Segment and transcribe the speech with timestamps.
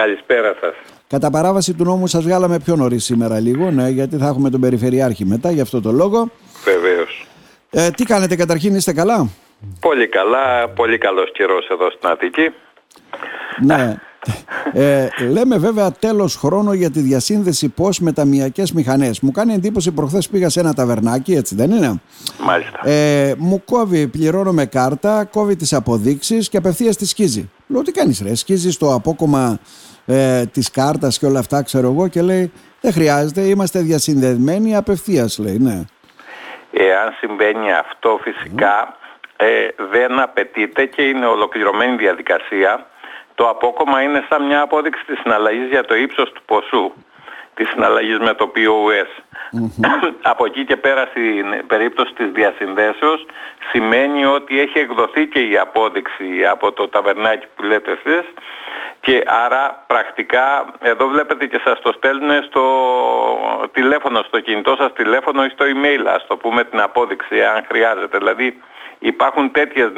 [0.00, 0.74] Καλησπέρα σας.
[1.08, 4.60] Κατά παράβαση του νόμου σας βγάλαμε πιο νωρίς σήμερα λίγο, ναι, γιατί θα έχουμε τον
[4.60, 6.30] Περιφερειάρχη μετά, γι' αυτό το λόγο.
[6.64, 7.26] Βεβαίως.
[7.70, 9.28] Ε, τι κάνετε καταρχήν, είστε καλά;
[9.80, 12.52] Πολύ καλά, πολύ καλός καιρός εδώ στην Αττική.
[13.60, 13.96] Ναι.
[14.72, 19.20] Ε, λέμε βέβαια τέλος χρόνο για τη διασύνδεση πώς με ταμιακές μηχανές.
[19.20, 22.00] Μου κάνει εντύπωση προχθές πήγα σε ένα ταβερνάκι, έτσι δεν είναι;
[22.40, 22.88] Μάλιστα.
[22.88, 27.50] Ε, μου κόβει, πληρώνω με κάρτα, κόβει τις αποδείξεις και απευθείας τη σκίζει.
[27.66, 29.58] Λέω τι κάνεις ρε, σκίζει το απόκομα
[30.06, 35.38] ε, της κάρτας και όλα αυτά ξέρω εγώ και λέει δεν χρειάζεται, είμαστε διασυνδεδεμένοι απευθείας
[35.38, 35.84] λέει, ναι.
[36.72, 38.96] Εάν συμβαίνει αυτό φυσικά
[39.36, 42.86] ε, δεν απαιτείται και είναι ολοκληρωμένη διαδικασία
[43.36, 46.92] το απόκομα είναι σαν μια απόδειξη της συναλλαγής για το ύψος του ποσού
[47.54, 49.10] της συναλλαγής με το POS.
[50.22, 53.26] Από εκεί και πέρα στην περίπτωση της διασυνδέσεως
[53.70, 58.26] σημαίνει ότι έχει εκδοθεί και η απόδειξη από το ταβερνάκι που λέτε εσείς
[59.00, 62.64] και άρα πρακτικά εδώ βλέπετε και σας το στέλνουν στο
[63.72, 68.18] τηλέφωνο, στο κινητό σας τηλέφωνο ή στο email ας το πούμε την απόδειξη αν χρειάζεται.
[68.18, 68.62] Δηλαδή
[69.06, 69.92] υπάρχουν τέτοιες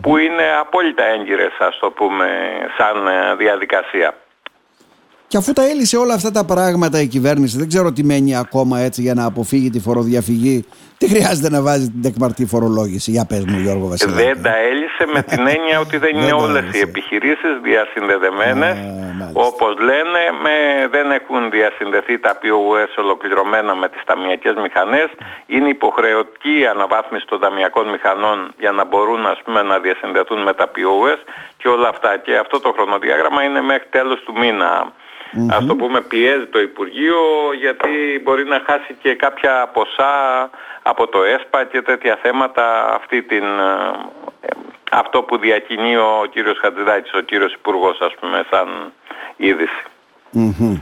[0.00, 2.26] που είναι απόλυτα έγκυρες ας το πούμε
[2.78, 4.14] σαν ε, διαδικασία.
[5.30, 8.80] Και αφού τα έλυσε όλα αυτά τα πράγματα η κυβέρνηση, δεν ξέρω τι μένει ακόμα
[8.80, 10.64] έτσι για να αποφύγει τη φοροδιαφυγή
[11.00, 14.22] τι χρειάζεται να βάζει την τεκμαρτή φορολόγηση, για πες μου Γιώργο Βασιλάκη.
[14.22, 18.76] Δεν τα έλυσε με την έννοια ότι δεν είναι όλες οι επιχειρήσεις διασυνδεδεμένες.
[19.32, 20.56] όπως λένε, με,
[20.94, 25.08] δεν έχουν διασυνδεθεί τα POS ολοκληρωμένα με τις ταμιακές μηχανές.
[25.46, 30.52] Είναι υποχρεωτική η αναβάθμιση των ταμιακών μηχανών για να μπορούν ας πούμε, να διασυνδεθούν με
[30.54, 31.20] τα POS
[31.60, 32.10] και όλα αυτά.
[32.24, 34.92] Και αυτό το χρονοδιάγραμμα είναι μέχρι τέλος του μήνα.
[35.32, 35.56] Mm-hmm.
[35.56, 37.20] Ας το πούμε πιέζει το Υπουργείο
[37.60, 40.14] γιατί μπορεί να χάσει και κάποια ποσά
[40.82, 43.44] από το ΕΣΠΑ και τέτοια θέματα αυτή την,
[44.40, 44.48] ε,
[44.90, 48.92] αυτό που διακινεί ο κύριος Χατζηδάκης, ο κύριος Υπουργός ας πούμε σαν
[49.36, 49.82] είδηση.
[50.34, 50.80] Mm-hmm.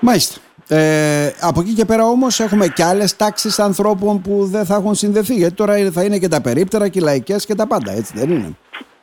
[0.00, 0.40] Μάλιστα.
[0.68, 4.94] Ε, από εκεί και πέρα όμως έχουμε και άλλες τάξεις ανθρώπων που δεν θα έχουν
[4.94, 8.12] συνδεθεί γιατί τώρα θα είναι και τα περίπτερα και οι λαϊκές και τα πάντα έτσι
[8.16, 8.56] δεν είναι;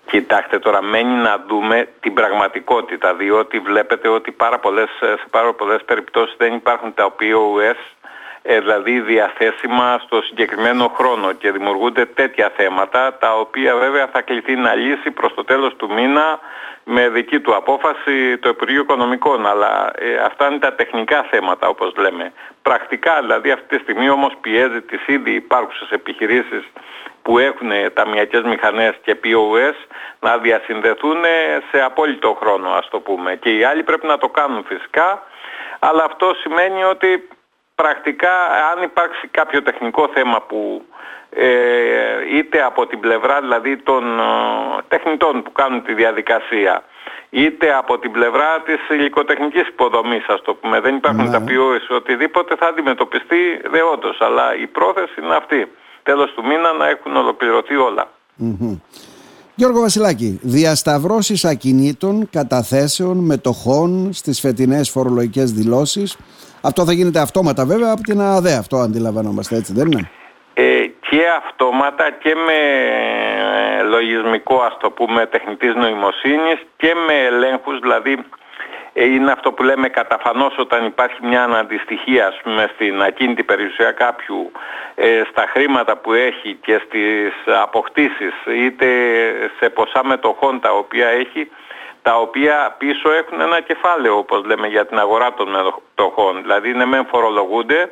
[0.09, 5.83] Κοιτάξτε τώρα μένει να δούμε την πραγματικότητα διότι βλέπετε ότι πάρα πολλές, σε πάρα πολλές
[5.85, 7.79] περιπτώσεις δεν υπάρχουν τα POS
[8.41, 14.55] ε, δηλαδή διαθέσιμα στο συγκεκριμένο χρόνο και δημιουργούνται τέτοια θέματα τα οποία βέβαια θα κληθεί
[14.55, 16.39] να λύσει προς το τέλος του μήνα
[16.83, 21.93] με δική του απόφαση το Υπουργείο Οικονομικών αλλά ε, αυτά είναι τα τεχνικά θέματα όπως
[21.97, 22.33] λέμε.
[22.61, 26.63] Πρακτικά δηλαδή αυτή τη στιγμή όμως πιέζει τις ήδη υπάρχουσες επιχειρήσεις
[27.29, 29.77] που έχουν ταμιακές μηχανές και POS
[30.19, 31.23] να διασυνδεθούν
[31.71, 33.35] σε απόλυτο χρόνο ας το πούμε.
[33.35, 35.23] Και οι άλλοι πρέπει να το κάνουν φυσικά
[35.79, 37.27] αλλά αυτό σημαίνει ότι
[37.75, 38.35] πρακτικά
[38.71, 40.85] αν υπάρξει κάποιο τεχνικό θέμα που
[41.29, 41.47] ε,
[42.37, 44.23] είτε από την πλευρά δηλαδή των ε,
[44.87, 46.83] τεχνητών που κάνουν τη διαδικασία
[47.29, 50.79] είτε από την πλευρά της υλικοτεχνικής υποδομής ας το πούμε.
[50.79, 51.31] Δεν υπάρχουν ναι.
[51.31, 55.67] τα POS οτιδήποτε θα αντιμετωπιστεί δεόντως αλλά η πρόθεση είναι αυτή
[56.09, 57.73] τέλος του μήνα να έχουν ολοκληρωθεί
[59.55, 66.17] Γιώργο Βασιλάκη, διασταυρώσεις ακινήτων, καταθέσεων, μετοχών στις φετινές φορολογικές δηλώσεις.
[66.61, 70.09] Αυτό θα γίνεται αυτόματα βέβαια από την ΑΔΕ, αυτό αντιλαμβανόμαστε έτσι δεν είναι;
[70.53, 70.63] Ε,
[71.09, 72.59] και αυτόματα και με
[73.79, 78.19] ε, λογισμικό ας το πούμε τεχνητής νοημοσύνης και με ελέγχους δηλαδή ε,
[78.93, 84.51] είναι αυτό που λέμε καταφανώς όταν υπάρχει μια αναντιστοιχία ας πούμε στην ακίνητη περιουσία κάποιου
[84.95, 88.87] ε, στα χρήματα που έχει και στις αποκτήσεις είτε
[89.59, 91.51] σε ποσά μετοχών τα οποία έχει
[92.01, 96.41] τα οποία πίσω έχουν ένα κεφάλαιο όπως λέμε για την αγορά των μετοχών.
[96.41, 97.91] Δηλαδή είναι μεν φορολογούνται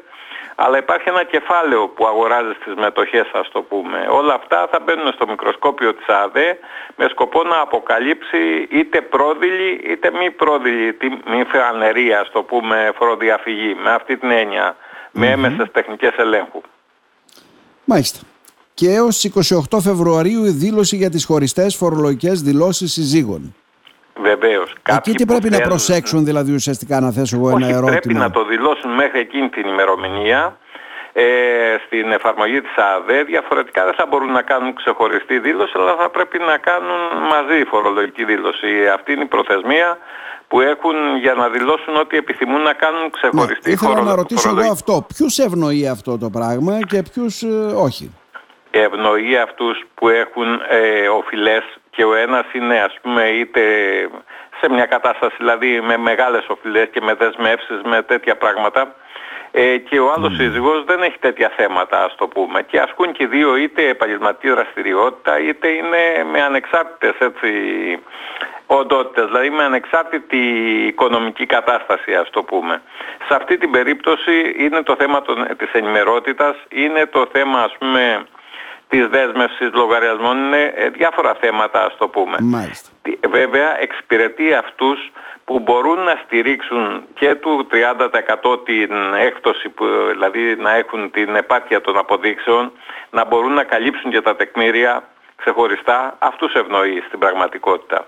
[0.59, 4.07] αλλά υπάρχει ένα κεφάλαιο που αγοράζει στις μετοχές ας το πούμε.
[4.09, 6.59] Όλα αυτά θα μπαίνουν στο μικροσκόπιο της ΑΔΕ
[6.95, 10.97] με σκοπό να αποκαλύψει είτε πρόδειλη είτε μη πρόδειλη,
[11.31, 14.75] μη φανερή ας το πούμε φοροδιαφυγή με αυτή την έννοια,
[15.11, 16.61] με έμεσες τεχνικές ελέγχου.
[17.83, 18.19] Μάλιστα.
[18.73, 23.55] Και έως 28 Φεβρουαρίου η δήλωση για τις χωριστές φορολογικές δηλώσεις συζύγων.
[24.21, 24.73] Βεβαίως.
[24.89, 27.89] Εκεί τι πρέπει να προσέξουν δηλαδή ουσιαστικά να θέσω εγώ ένα ερώτημα.
[27.89, 30.57] Πρέπει να το δηλώσουν μέχρι εκείνη την ημερομηνία
[31.13, 31.23] ε,
[31.85, 33.23] στην εφαρμογή της ΑΔΕ.
[33.23, 38.23] Διαφορετικά δεν θα μπορούν να κάνουν ξεχωριστή δήλωση αλλά θα πρέπει να κάνουν μαζί φορολογική
[38.25, 38.67] δήλωση.
[38.93, 39.97] Αυτή είναι η προθεσμία
[40.47, 44.71] που έχουν για να δηλώσουν ότι επιθυμούν να κάνουν ξεχωριστή ναι, ήθελα να ρωτήσω εγώ
[44.71, 45.05] αυτό.
[45.13, 48.15] Ποιους ευνοεί αυτό το πράγμα και ποιους ε, όχι;
[48.71, 51.63] Ευνοεί αυτούς που έχουν ε, οφειλές
[51.97, 53.61] και ο ένας είναι ας πούμε είτε
[54.59, 58.95] σε μια κατάσταση δηλαδή με μεγάλες οφειλές και με δεσμεύσεις με τέτοια πράγματα
[59.51, 60.35] ε, και ο άλλος mm.
[60.35, 65.39] σύζυγος δεν έχει τέτοια θέματα ας το πούμε και ασκούν και δύο είτε επαγγελματική δραστηριότητα
[65.39, 67.51] είτε είναι με ανεξάρτητες έτσι
[68.67, 70.37] οντότητες, δηλαδή με ανεξάρτητη
[70.87, 72.81] οικονομική κατάσταση ας το πούμε.
[73.27, 78.25] Σε αυτή την περίπτωση είναι το θέμα των, της ενημερότητας, είναι το θέμα ας πούμε
[78.89, 82.37] της δέσμευσης λογαριασμών, είναι ε, διάφορα θέματα ας το πούμε.
[82.41, 82.89] Μάλιστα.
[83.29, 85.11] Βέβαια εξυπηρετεί αυτούς
[85.45, 88.91] που μπορούν να στηρίξουν και του 30% την
[89.27, 92.71] έκπτωση, που, δηλαδή να έχουν την επάρκεια των αποδείξεων,
[93.09, 95.03] να μπορούν να καλύψουν και τα τεκμήρια
[95.35, 98.05] ξεχωριστά, αυτούς ευνοεί στην πραγματικότητα.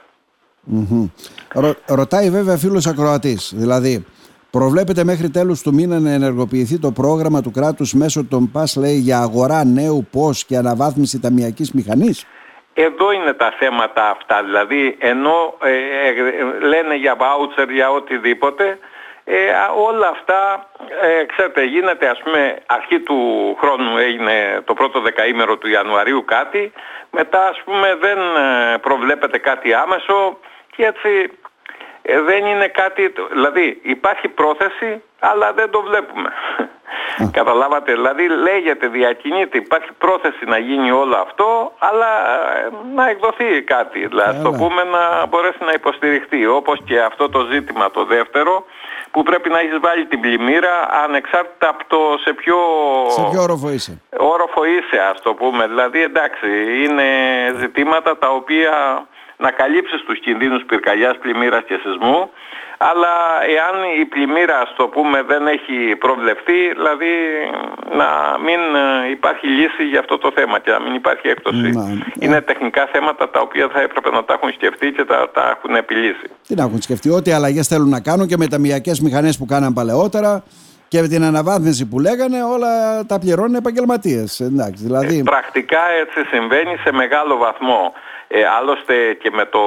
[1.54, 4.06] Ρω, ρωτάει βέβαια φίλος ακροατής, δηλαδή
[4.52, 8.98] προβλέπεται μέχρι τέλους του μήνα να ενεργοποιηθεί το πρόγραμμα του κράτους μέσω των ΠΑΣ λέει
[8.98, 12.26] για αγορά νέου πώς και αναβάθμιση ταμιακής μηχανής.
[12.74, 15.72] Εδώ είναι τα θέματα αυτά, δηλαδή ενώ ε,
[16.10, 18.80] ε, λένε για voucher, για οτιδήποτε,
[19.24, 19.36] ε,
[19.78, 20.70] όλα αυτά,
[21.02, 23.20] ε, ξέρετε, γίνεται ας πούμε αρχή του
[23.60, 26.72] χρόνου έγινε το πρώτο δεκαήμερο του Ιανουαρίου κάτι,
[27.12, 28.18] μετά ας πούμε δεν
[28.82, 30.38] προβλέπεται κάτι άμεσο
[30.76, 31.10] και έτσι
[32.26, 36.30] δεν είναι κάτι, δηλαδή υπάρχει πρόθεση αλλά δεν το βλέπουμε.
[37.32, 42.12] Καταλάβατε, δηλαδή λέγεται, διακινείται, υπάρχει πρόθεση να γίνει όλο αυτό, αλλά
[42.58, 47.48] ε, να εκδοθεί κάτι, δηλαδή το πούμε να μπορέσει να υποστηριχτεί, όπως και αυτό το
[47.52, 48.66] ζήτημα το δεύτερο,
[49.12, 50.74] που πρέπει να έχεις βάλει την πλημμύρα
[51.04, 52.58] ανεξάρτητα από το σε ποιο...
[53.10, 54.02] Σε ποιο όροφο είσαι.
[54.18, 56.48] Όροφο είσαι, ας το πούμε, δηλαδή εντάξει,
[56.84, 57.06] είναι
[57.58, 59.08] ζητήματα τα οποία
[59.44, 62.20] να καλύψεις τους κινδύνους πυρκαγιάς, πλημμύρας και σεισμού,
[62.90, 63.14] αλλά
[63.58, 67.14] εάν η πλημμύρα, στο πούμε, δεν έχει προβλεφθεί, δηλαδή
[68.00, 68.10] να
[68.46, 68.62] μην
[69.06, 71.70] ε, υπάρχει λύση για αυτό το θέμα και να μην υπάρχει έκπτωση.
[71.70, 71.86] Ναι.
[72.20, 75.76] Είναι τεχνικά θέματα τα οποία θα έπρεπε να τα έχουν σκεφτεί και τα, τα έχουν
[75.76, 76.28] επιλύσει.
[76.48, 79.46] Τι να έχουν σκεφτεί, ό,τι αλλαγές θέλουν να κάνουν και με τα μιακές μηχανές που
[79.46, 80.44] κάναν παλαιότερα
[80.88, 84.40] και με την αναβάθμιση που λέγανε όλα τα πληρώνουν επαγγελματίες.
[84.40, 85.18] Εντάξει, δηλαδή...
[85.18, 87.94] Ε, πρακτικά έτσι συμβαίνει σε μεγάλο βαθμό.
[88.32, 89.62] Ε, άλλωστε και με το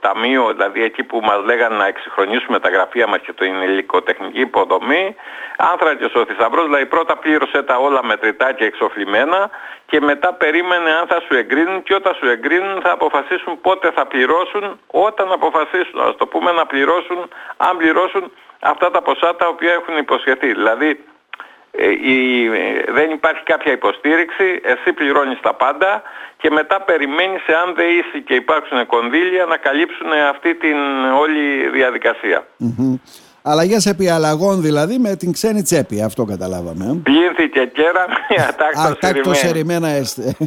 [0.00, 5.16] ταμείο, δηλαδή εκεί που μας λέγανε να εξυγχρονίσουμε τα γραφεία μας και την υλικοτεχνική υποδομή,
[5.56, 9.50] άνθρακες ο θησαυρός, δηλαδή πρώτα πλήρωσε τα όλα μετρητά και εξοφλημένα
[9.86, 14.06] και μετά περίμενε αν θα σου εγκρίνουν και όταν σου εγκρίνουν θα αποφασίσουν πότε θα
[14.06, 19.72] πληρώσουν, όταν αποφασίσουν, ας το πούμε να πληρώσουν, αν πληρώσουν αυτά τα ποσά τα οποία
[19.72, 20.46] έχουν υποσχεθεί.
[20.46, 21.04] Δηλαδή
[21.72, 26.02] ε, ε, δεν υπάρχει κάποια υποστήριξη, εσύ πληρώνεις τα πάντα
[26.36, 30.76] και μετά περιμένεις εάν δεν είσαι και υπάρξουν κονδύλια να καλύψουν αυτή την
[31.22, 32.46] όλη διαδικασία.
[33.42, 36.84] Αλλαγές επί αλλαγών δηλαδή με την ξένη τσέπη, αυτό καταλάβαμε.
[36.84, 37.00] Ε.
[37.02, 38.54] Πλήνθηκε κέρα μια
[39.00, 40.34] τάκτος σερημένα έστε.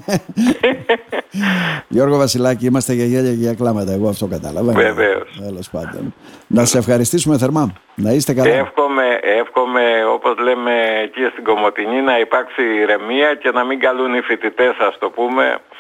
[1.87, 4.71] Γιώργο Βασιλάκη, είμαστε για γέλια και για κλάματα, εγώ αυτό κατάλαβα.
[4.71, 5.39] Βεβαίως.
[5.45, 6.13] Τέλος πάντων.
[6.47, 7.73] Να σε ευχαριστήσουμε θερμά.
[7.95, 8.53] Να είστε καλά.
[8.53, 9.81] Εύχομαι, εύχομαι
[10.13, 10.71] όπως λέμε
[11.03, 15.45] εκεί στην Κομωτινή να υπάρξει ηρεμία και να μην καλούν οι φοιτητές ας το πούμε
[15.45, 15.71] ε, που έχουν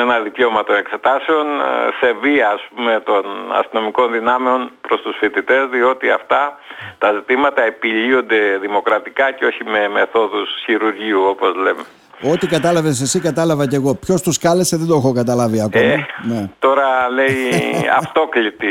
[0.00, 1.64] ένα δικαίωμα των εξετάσεων ε,
[2.00, 3.24] σε βία ας πούμε, των
[3.60, 6.58] αστυνομικών δυνάμεων προς τους φοιτητές διότι αυτά
[6.98, 11.82] τα ζητήματα επιλύονται δημοκρατικά και όχι με μεθόδους χειρουργείου όπως λέμε.
[12.22, 13.94] Ό,τι κατάλαβες εσύ, κατάλαβα κι εγώ.
[13.94, 15.84] Ποιος τους κάλεσε, δεν το έχω καταλάβει ακόμα.
[15.84, 16.50] Ε, ναι.
[16.58, 17.60] Τώρα λέει
[18.00, 18.66] αυτόκλητη,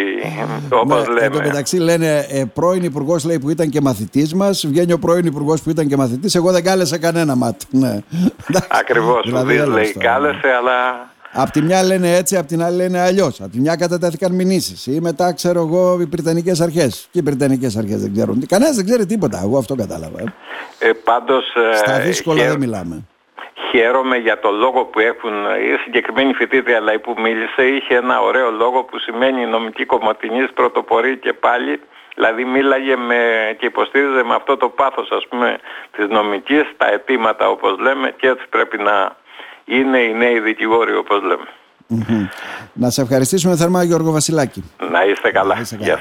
[0.69, 1.25] όπως ναι, λέμε.
[1.25, 4.65] Εν τω μεταξύ λένε ε, πρώην υπουργός που ήταν και μαθητής μας.
[4.67, 6.35] Βγαίνει ο πρώην υπουργός που ήταν και μαθητής.
[6.35, 7.61] Εγώ δεν κάλεσα κανένα ματ.
[7.69, 7.99] Ναι.
[8.67, 9.21] Ακριβώς.
[9.29, 11.09] Δηλαδή, λέει, κάλεσε, αλλά.
[11.31, 13.41] Απ' τη μια λένε έτσι, απ' την άλλη λένε αλλιώς.
[13.41, 14.87] Απ' τη μια κατατέθηκαν μηνύσεις.
[14.87, 17.07] Ή μετά, ξέρω εγώ, οι Βρετανικές αρχές.
[17.11, 18.45] Και οι Βρετανικές αρχές δεν ξέρουν.
[18.47, 19.41] Κανένας δεν ξέρει τίποτα.
[19.43, 20.19] Εγώ αυτό κατάλαβα.
[20.79, 21.45] Ε, πάντως,
[21.75, 23.03] Στα δύσκολα δεν μιλάμε
[23.71, 28.51] χαίρομαι για το λόγο που έχουν η συγκεκριμένη φοιτήτρια αλλά που μίλησε είχε ένα ωραίο
[28.51, 31.81] λόγο που σημαίνει νομική κομματινής πρωτοπορεί και πάλι
[32.15, 33.19] δηλαδή μίλαγε με,
[33.59, 35.57] και υποστήριζε με αυτό το πάθος ας πούμε
[35.91, 39.15] της νομικής τα αιτήματα όπως λέμε και έτσι πρέπει να
[39.69, 41.47] είναι οι νέοι δικηγόροι όπως λέμε.
[42.73, 44.63] Να σε ευχαριστήσουμε θερμά Γιώργο Βασιλάκη.
[44.91, 45.55] Να είστε καλά.
[45.55, 45.99] Να είστε καλά.